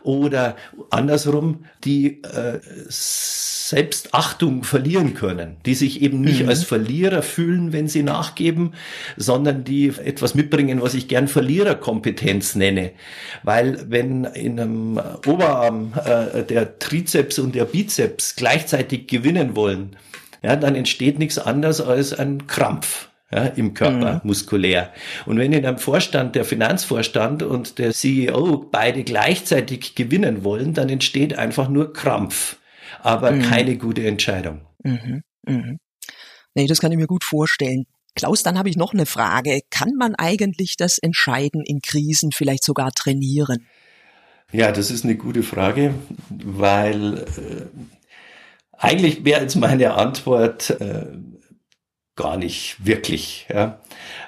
Oder 0.04 0.56
andersrum, 0.90 1.66
die 1.84 2.24
äh, 2.24 2.60
Selbstachtung 2.90 4.64
verlieren 4.64 5.14
können, 5.14 5.58
die 5.66 5.76
sich 5.76 6.02
eben 6.02 6.22
nicht 6.22 6.44
mhm. 6.44 6.50
als 6.50 6.64
Verlierer 6.64 7.22
fühlen, 7.22 7.74
wenn 7.74 7.88
sie 7.90 8.04
nachgeben, 8.04 8.74
sondern 9.18 9.66
die 9.66 9.90
etwas 9.90 10.36
mitbringen, 10.36 10.82
was 10.82 10.94
ich 10.94 11.08
gern 11.10 11.28
Verliererkompetenz 11.28 12.56
nenne. 12.56 12.92
Weil 13.44 13.86
wenn 13.90 14.24
in 14.24 14.60
einem 14.60 15.02
Oberarm 15.26 15.94
äh, 16.06 16.44
der 16.44 16.80
Trizeps 16.80 17.40
und 17.40 17.56
der 17.56 17.66
Bizeps 17.66 18.36
gleichzeitig 18.38 19.08
gewinnen 19.08 19.56
wollen, 19.56 19.98
ja, 20.42 20.56
dann 20.56 20.76
entsteht 20.76 21.20
nichts 21.20 21.38
anderes 21.38 21.82
als 21.82 22.14
ein 22.14 22.48
Krampf. 22.48 23.07
Ja, 23.30 23.44
im 23.44 23.74
Körper, 23.74 24.16
mhm. 24.16 24.22
muskulär. 24.24 24.94
Und 25.26 25.38
wenn 25.38 25.52
in 25.52 25.66
einem 25.66 25.80
Vorstand, 25.80 26.36
der 26.36 26.46
Finanzvorstand 26.46 27.44
und 27.44 27.78
der 27.78 27.92
CEO 27.92 28.70
beide 28.72 29.04
gleichzeitig 29.04 29.96
gewinnen 29.96 30.46
wollen, 30.46 30.74
dann 30.74 30.88
entsteht 30.88 31.38
einfach 31.38 31.68
nur 31.68 31.92
Krampf 31.92 32.58
aber 33.00 33.32
mhm. 33.32 33.42
keine 33.44 33.78
gute 33.78 34.06
Entscheidung. 34.06 34.62
Mhm. 34.84 35.24
Mhm. 35.48 35.80
Nee, 36.56 36.68
das 36.68 36.80
kann 36.80 36.92
ich 36.92 36.98
mir 36.98 37.08
gut 37.08 37.24
vorstellen. 37.24 37.86
Klaus, 38.16 38.42
dann 38.42 38.58
habe 38.58 38.70
ich 38.70 38.78
noch 38.78 38.94
eine 38.94 39.06
Frage. 39.06 39.62
Kann 39.70 39.92
man 39.98 40.16
eigentlich 40.16 40.76
das 40.76 40.98
Entscheiden 40.98 41.64
in 41.64 41.82
Krisen 41.82 42.32
vielleicht 42.32 42.64
sogar 42.64 42.92
trainieren? 42.92 43.68
Ja, 44.52 44.72
das 44.72 44.90
ist 44.90 45.04
eine 45.04 45.16
gute 45.16 45.44
Frage, 45.44 45.94
weil 46.30 47.18
äh, 47.18 47.66
eigentlich 48.72 49.24
wäre 49.24 49.42
jetzt 49.42 49.56
meine 49.56 49.94
Antwort 49.94 50.70
äh, 50.82 51.06
gar 52.18 52.38
nicht 52.38 52.86
wirklich, 52.86 53.48
ja, 53.50 53.80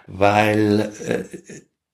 weil 0.08 0.91
äh, 1.05 1.24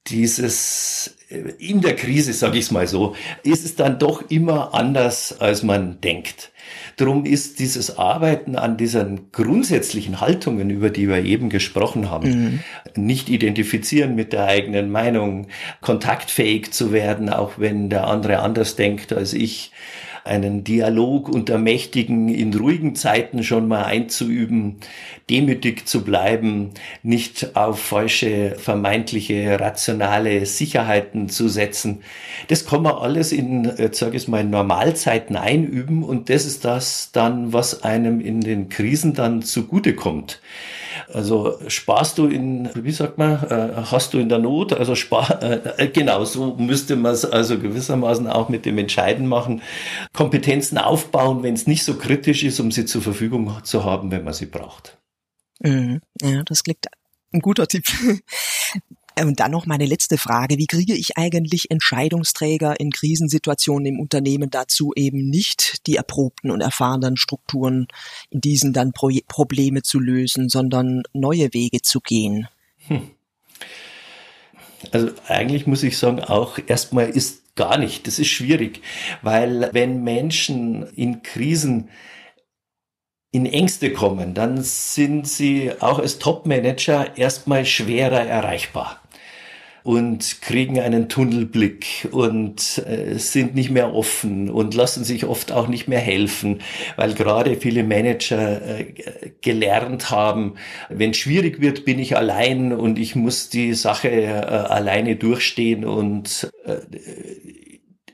dieses 0.07 1.15
äh, 1.29 1.53
in 1.57 1.81
der 1.81 1.95
Krise, 1.95 2.33
sage 2.33 2.57
ich 2.57 2.65
es 2.65 2.71
mal 2.71 2.87
so, 2.87 3.15
ist 3.43 3.65
es 3.65 3.75
dann 3.75 3.97
doch 3.97 4.29
immer 4.29 4.73
anders, 4.73 5.39
als 5.39 5.63
man 5.63 5.99
denkt. 6.01 6.51
Drum 6.97 7.25
ist 7.25 7.59
dieses 7.59 7.97
Arbeiten 7.97 8.55
an 8.55 8.77
diesen 8.77 9.31
grundsätzlichen 9.31 10.21
Haltungen, 10.21 10.69
über 10.69 10.89
die 10.89 11.09
wir 11.09 11.23
eben 11.23 11.49
gesprochen 11.49 12.09
haben, 12.09 12.29
mhm. 12.95 13.03
nicht 13.03 13.29
identifizieren 13.29 14.15
mit 14.15 14.33
der 14.33 14.45
eigenen 14.45 14.89
Meinung, 14.91 15.47
kontaktfähig 15.81 16.71
zu 16.71 16.91
werden, 16.93 17.29
auch 17.29 17.53
wenn 17.57 17.89
der 17.89 18.07
andere 18.07 18.39
anders 18.39 18.75
denkt 18.75 19.11
als 19.11 19.33
ich, 19.33 19.71
einen 20.25 20.63
Dialog 20.63 21.29
unter 21.29 21.59
Mächtigen 21.59 22.29
in 22.29 22.53
ruhigen 22.53 22.95
Zeiten 22.95 23.43
schon 23.43 23.67
mal 23.67 23.83
einzuüben, 23.83 24.77
demütig 25.29 25.87
zu 25.87 26.03
bleiben, 26.03 26.71
nicht 27.03 27.55
auf 27.55 27.79
falsche, 27.79 28.55
vermeintliche, 28.57 29.59
rationale 29.59 30.45
Sicherheiten 30.47 31.29
zu 31.29 31.47
setzen. 31.47 32.01
Das 32.47 32.65
kann 32.65 32.81
man 32.81 32.95
alles 32.95 33.31
in, 33.31 33.71
jetzt 33.77 33.99
sage 33.99 34.17
ich 34.17 34.27
mal, 34.27 34.41
in 34.41 34.49
Normalzeiten 34.49 35.35
einüben 35.35 36.03
und 36.03 36.29
das 36.29 36.45
ist 36.45 36.65
das 36.65 37.11
dann, 37.11 37.53
was 37.53 37.83
einem 37.83 38.19
in 38.19 38.41
den 38.41 38.69
Krisen 38.69 39.13
dann 39.13 39.43
zugutekommt. 39.43 40.41
Also 41.13 41.59
sparst 41.67 42.17
du 42.17 42.27
in, 42.27 42.69
wie 42.73 42.91
sagt 42.91 43.17
man, 43.17 43.43
äh, 43.43 43.83
hast 43.91 44.13
du 44.13 44.17
in 44.17 44.29
der 44.29 44.39
Not, 44.39 44.73
also 44.73 44.95
spar, 44.95 45.41
äh, 45.43 45.87
genau 45.87 46.23
so 46.23 46.55
müsste 46.57 46.95
man 46.95 47.13
es 47.13 47.25
also 47.25 47.59
gewissermaßen 47.59 48.27
auch 48.27 48.49
mit 48.49 48.65
dem 48.65 48.77
Entscheiden 48.77 49.27
machen. 49.27 49.61
Kompetenzen 50.15 50.77
aufbauen, 50.77 51.43
wenn 51.43 51.53
es 51.53 51.67
nicht 51.67 51.83
so 51.83 51.95
kritisch 51.95 52.43
ist, 52.43 52.59
um 52.59 52.71
sie 52.71 52.85
zur 52.85 53.01
Verfügung 53.01 53.53
zu 53.63 53.83
haben, 53.83 54.11
wenn 54.11 54.23
man 54.23 54.33
sie 54.33 54.45
braucht. 54.45 54.97
Mhm. 55.59 56.01
Ja, 56.21 56.43
das 56.43 56.63
klingt 56.63 56.85
ein 57.31 57.39
guter 57.39 57.67
Tipp. 57.67 57.85
Und 59.17 59.39
dann 59.39 59.51
noch 59.51 59.65
meine 59.65 59.85
letzte 59.85 60.17
Frage. 60.17 60.57
Wie 60.57 60.67
kriege 60.67 60.93
ich 60.93 61.17
eigentlich 61.17 61.71
Entscheidungsträger 61.71 62.77
in 62.79 62.91
Krisensituationen 62.91 63.85
im 63.85 63.99
Unternehmen 64.01 64.49
dazu, 64.49 64.91
eben 64.93 65.29
nicht 65.29 65.87
die 65.87 65.95
erprobten 65.95 66.51
und 66.51 66.59
erfahrenen 66.59 67.15
Strukturen 67.15 67.87
in 68.29 68.41
diesen 68.41 68.73
dann 68.73 68.91
Pro 68.91 69.09
Probleme 69.29 69.83
zu 69.83 69.99
lösen, 69.99 70.49
sondern 70.49 71.03
neue 71.13 71.53
Wege 71.53 71.81
zu 71.81 72.01
gehen? 72.01 72.49
Hm. 72.87 73.11
Also 74.91 75.11
eigentlich 75.27 75.65
muss 75.65 75.83
ich 75.83 75.97
sagen, 75.97 76.19
auch 76.19 76.59
erstmal 76.67 77.09
ist 77.09 77.44
gar 77.55 77.77
nicht. 77.77 78.07
Das 78.07 78.19
ist 78.19 78.27
schwierig, 78.27 78.81
weil 79.21 79.69
wenn 79.73 80.03
Menschen 80.03 80.87
in 80.95 81.23
Krisen 81.23 81.89
in 83.31 83.45
Ängste 83.45 83.91
kommen, 83.91 84.33
dann 84.33 84.61
sind 84.61 85.27
sie 85.27 85.71
auch 85.81 85.99
als 85.99 86.19
Top-Manager 86.19 87.17
erstmal 87.17 87.65
schwerer 87.65 88.25
erreichbar 88.25 89.01
und 89.85 90.41
kriegen 90.41 90.79
einen 90.79 91.09
Tunnelblick 91.09 92.07
und 92.09 92.81
äh, 92.87 93.19
sind 93.19 93.53
nicht 93.53 93.69
mehr 93.69 93.93
offen 93.93 94.49
und 94.49 94.73
lassen 94.73 95.03
sich 95.03 95.25
oft 95.25 95.51
auch 95.51 95.67
nicht 95.67 95.87
mehr 95.87 95.99
helfen, 95.99 96.61
weil 96.95 97.13
gerade 97.13 97.55
viele 97.55 97.83
Manager 97.83 98.79
äh, 98.79 98.85
gelernt 99.41 100.09
haben, 100.09 100.55
wenn 100.89 101.13
schwierig 101.13 101.61
wird, 101.61 101.85
bin 101.85 101.99
ich 101.99 102.17
allein 102.17 102.73
und 102.73 102.97
ich 102.97 103.15
muss 103.15 103.49
die 103.49 103.75
Sache 103.75 104.09
äh, 104.09 104.27
alleine 104.27 105.17
durchstehen 105.17 105.85
und 105.85 106.49
äh, 106.65 106.77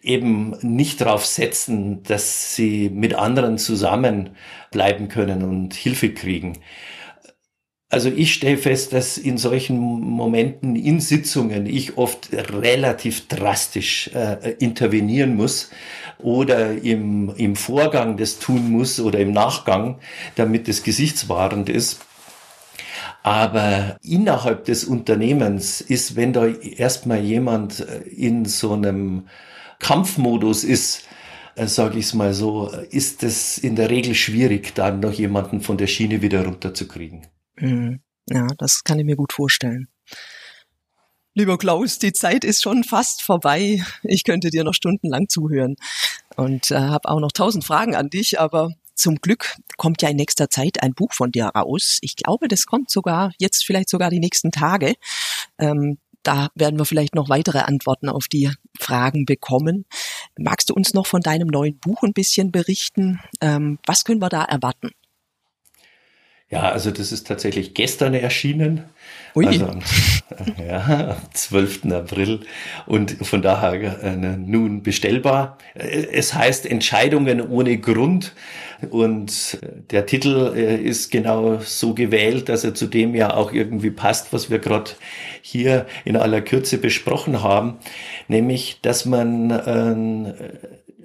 eben 0.03 0.57
nicht 0.61 0.99
darauf 0.99 1.25
setzen, 1.25 2.03
dass 2.03 2.53
sie 2.53 2.89
mit 2.89 3.13
anderen 3.13 3.57
zusammen 3.57 4.31
bleiben 4.71 5.07
können 5.07 5.41
und 5.41 5.73
Hilfe 5.73 6.13
kriegen. 6.13 6.57
Also 7.91 8.07
ich 8.07 8.33
stelle 8.33 8.57
fest, 8.57 8.93
dass 8.93 9.17
in 9.17 9.38
solchen 9.38 9.77
Momenten 9.77 10.77
in 10.77 11.01
Sitzungen 11.01 11.65
ich 11.65 11.98
oft 11.98 12.29
relativ 12.31 13.27
drastisch 13.27 14.10
äh, 14.15 14.51
intervenieren 14.60 15.36
muss 15.36 15.71
oder 16.17 16.71
im, 16.81 17.33
im 17.36 17.57
Vorgang 17.57 18.15
das 18.15 18.39
tun 18.39 18.71
muss 18.71 19.01
oder 19.01 19.19
im 19.19 19.33
Nachgang, 19.33 20.00
damit 20.36 20.69
es 20.69 20.83
gesichtswahrend 20.83 21.67
ist. 21.67 22.00
Aber 23.24 23.98
innerhalb 24.01 24.63
des 24.63 24.86
Unternehmens 24.86 25.81
ist, 25.81 26.15
wenn 26.15 26.31
da 26.31 26.48
erstmal 26.48 27.19
jemand 27.19 27.81
äh, 27.81 28.07
in 28.07 28.45
so 28.45 28.71
einem 28.71 29.27
Kampfmodus 29.79 30.63
ist, 30.63 31.03
äh, 31.55 31.67
sage 31.67 32.00
ich 32.00 32.05
es 32.05 32.13
mal 32.13 32.33
so, 32.33 32.71
ist 32.89 33.21
es 33.24 33.57
in 33.57 33.75
der 33.75 33.89
Regel 33.89 34.15
schwierig, 34.15 34.75
dann 34.75 35.01
noch 35.01 35.12
jemanden 35.12 35.60
von 35.60 35.75
der 35.75 35.88
Schiene 35.88 36.21
wieder 36.21 36.45
runterzukriegen. 36.45 37.27
Mhm. 37.61 38.01
Ja, 38.29 38.47
das 38.57 38.83
kann 38.83 38.99
ich 38.99 39.05
mir 39.05 39.15
gut 39.15 39.33
vorstellen. 39.33 39.87
Lieber 41.33 41.57
Klaus, 41.57 41.97
die 41.97 42.11
Zeit 42.11 42.43
ist 42.43 42.61
schon 42.61 42.83
fast 42.83 43.21
vorbei. 43.21 43.81
Ich 44.03 44.25
könnte 44.25 44.49
dir 44.49 44.65
noch 44.65 44.73
stundenlang 44.73 45.29
zuhören 45.29 45.75
und 46.35 46.71
äh, 46.71 46.75
habe 46.75 47.07
auch 47.07 47.21
noch 47.21 47.31
tausend 47.31 47.63
Fragen 47.63 47.95
an 47.95 48.09
dich, 48.09 48.39
aber 48.39 48.71
zum 48.95 49.15
Glück 49.15 49.55
kommt 49.77 50.01
ja 50.01 50.09
in 50.09 50.17
nächster 50.17 50.49
Zeit 50.49 50.83
ein 50.83 50.93
Buch 50.93 51.13
von 51.13 51.31
dir 51.31 51.45
raus. 51.45 51.99
Ich 52.01 52.17
glaube, 52.17 52.49
das 52.49 52.65
kommt 52.65 52.91
sogar 52.91 53.31
jetzt 53.37 53.65
vielleicht 53.65 53.89
sogar 53.89 54.09
die 54.09 54.19
nächsten 54.19 54.51
Tage. 54.51 54.95
Ähm, 55.57 55.97
da 56.23 56.49
werden 56.53 56.77
wir 56.77 56.85
vielleicht 56.85 57.15
noch 57.15 57.29
weitere 57.29 57.59
Antworten 57.59 58.09
auf 58.09 58.27
die 58.27 58.51
Fragen 58.79 59.25
bekommen. 59.25 59.85
Magst 60.37 60.69
du 60.69 60.73
uns 60.73 60.93
noch 60.93 61.07
von 61.07 61.21
deinem 61.21 61.47
neuen 61.47 61.79
Buch 61.79 62.03
ein 62.03 62.13
bisschen 62.13 62.51
berichten? 62.51 63.19
Ähm, 63.39 63.79
was 63.85 64.03
können 64.03 64.21
wir 64.21 64.29
da 64.29 64.43
erwarten? 64.43 64.91
Ja, 66.51 66.70
also 66.70 66.91
das 66.91 67.13
ist 67.13 67.27
tatsächlich 67.27 67.74
gestern 67.74 68.13
erschienen. 68.13 68.84
Ui. 69.36 69.48
Also 69.48 69.67
am, 69.67 69.79
ja, 70.67 71.12
am 71.12 71.34
12. 71.34 71.86
April 71.93 72.41
und 72.86 73.25
von 73.25 73.41
daher 73.41 74.03
äh, 74.03 74.15
nun 74.17 74.84
bestellbar. 74.84 75.58
Äh, 75.74 76.08
es 76.12 76.34
heißt 76.34 76.65
Entscheidungen 76.65 77.39
ohne 77.39 77.77
Grund 77.77 78.34
und 78.89 79.60
der 79.91 80.05
Titel 80.05 80.51
äh, 80.53 80.75
ist 80.75 81.10
genau 81.10 81.60
so 81.60 81.93
gewählt, 81.93 82.50
dass 82.50 82.65
er 82.65 82.75
zu 82.75 82.88
dem 82.88 83.15
ja 83.15 83.34
auch 83.34 83.53
irgendwie 83.53 83.91
passt, 83.91 84.34
was 84.34 84.50
wir 84.50 84.60
gerade 84.60 84.91
hier 85.41 85.86
in 86.03 86.17
aller 86.17 86.41
Kürze 86.41 86.77
besprochen 86.79 87.41
haben, 87.41 87.77
nämlich, 88.27 88.79
dass 88.81 89.05
man 89.05 89.51
äh, 89.51 90.34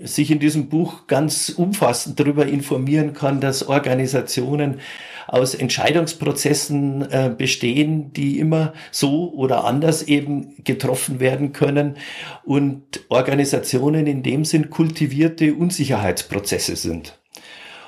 sich 0.03 0.31
in 0.31 0.39
diesem 0.39 0.69
Buch 0.69 1.07
ganz 1.07 1.49
umfassend 1.49 2.21
darüber 2.21 2.47
informieren 2.47 3.13
kann, 3.13 3.41
dass 3.41 3.67
Organisationen 3.67 4.81
aus 5.27 5.55
Entscheidungsprozessen 5.55 7.11
äh, 7.11 7.35
bestehen, 7.37 8.13
die 8.13 8.39
immer 8.39 8.73
so 8.91 9.33
oder 9.33 9.65
anders 9.65 10.03
eben 10.03 10.55
getroffen 10.65 11.19
werden 11.21 11.53
können 11.53 11.97
und 12.45 12.83
Organisationen 13.09 14.07
in 14.07 14.23
dem 14.23 14.45
Sinn 14.45 14.71
kultivierte 14.71 15.55
Unsicherheitsprozesse 15.55 16.77
sind. 16.77 17.19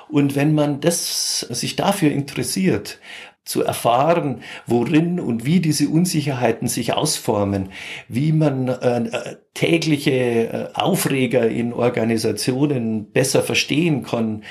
Und 0.09 0.35
wenn 0.35 0.55
man 0.55 0.81
das, 0.81 1.41
sich 1.41 1.75
dafür 1.75 2.11
interessiert, 2.11 2.99
zu 3.45 3.63
erfahren, 3.63 4.41
worin 4.67 5.19
und 5.19 5.45
wie 5.45 5.59
diese 5.59 5.89
Unsicherheiten 5.89 6.67
sich 6.67 6.93
ausformen, 6.93 7.69
wie 8.07 8.31
man 8.31 8.67
äh, 8.67 9.37
tägliche 9.53 10.11
äh, 10.11 10.67
Aufreger 10.73 11.47
in 11.47 11.73
Organisationen 11.73 13.11
besser 13.11 13.41
verstehen 13.41 14.03
kann, 14.03 14.43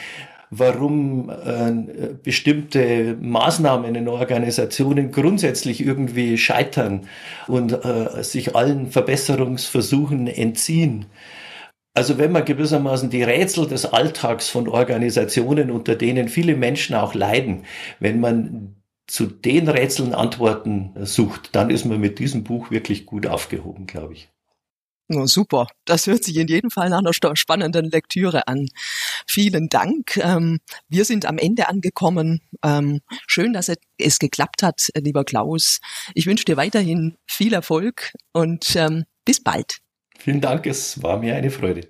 warum 0.50 1.30
äh, 1.30 2.14
bestimmte 2.22 3.16
Maßnahmen 3.20 3.94
in 3.94 4.08
Organisationen 4.08 5.12
grundsätzlich 5.12 5.84
irgendwie 5.84 6.38
scheitern 6.38 7.06
und 7.46 7.72
äh, 7.72 8.22
sich 8.22 8.56
allen 8.56 8.90
Verbesserungsversuchen 8.90 10.26
entziehen. 10.26 11.06
Also 11.94 12.16
wenn 12.16 12.32
man 12.32 12.44
gewissermaßen 12.44 13.10
die 13.10 13.24
Rätsel 13.24 13.66
des 13.66 13.84
Alltags 13.84 14.48
von 14.48 14.68
Organisationen, 14.68 15.70
unter 15.70 15.96
denen 15.96 16.28
viele 16.28 16.54
Menschen 16.54 16.94
auch 16.94 17.12
leiden, 17.14 17.64
wenn 17.98 18.20
man 18.20 18.77
zu 19.08 19.26
den 19.26 19.68
Rätseln 19.68 20.14
Antworten 20.14 20.92
sucht, 21.04 21.50
dann 21.56 21.70
ist 21.70 21.84
man 21.84 21.98
mit 21.98 22.18
diesem 22.18 22.44
Buch 22.44 22.70
wirklich 22.70 23.06
gut 23.06 23.26
aufgehoben, 23.26 23.86
glaube 23.86 24.12
ich. 24.12 24.28
Oh, 25.10 25.24
super. 25.24 25.66
Das 25.86 26.06
hört 26.06 26.22
sich 26.22 26.36
in 26.36 26.48
jedem 26.48 26.70
Fall 26.70 26.90
nach 26.90 26.98
einer 26.98 27.12
spannenden 27.34 27.86
Lektüre 27.86 28.46
an. 28.46 28.68
Vielen 29.26 29.70
Dank. 29.70 30.18
Ähm, 30.18 30.58
wir 30.88 31.06
sind 31.06 31.24
am 31.24 31.38
Ende 31.38 31.68
angekommen. 31.68 32.42
Ähm, 32.62 33.00
schön, 33.26 33.54
dass 33.54 33.70
es 33.96 34.18
geklappt 34.18 34.62
hat, 34.62 34.88
lieber 34.94 35.24
Klaus. 35.24 35.80
Ich 36.12 36.26
wünsche 36.26 36.44
dir 36.44 36.58
weiterhin 36.58 37.16
viel 37.26 37.54
Erfolg 37.54 38.12
und 38.32 38.76
ähm, 38.76 39.06
bis 39.24 39.42
bald. 39.42 39.78
Vielen 40.18 40.42
Dank. 40.42 40.66
Es 40.66 41.02
war 41.02 41.18
mir 41.18 41.36
eine 41.36 41.50
Freude. 41.50 41.88